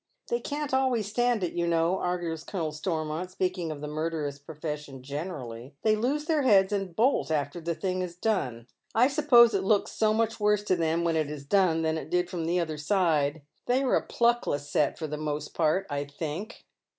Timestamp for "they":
0.29-0.39, 5.83-5.95, 13.67-13.83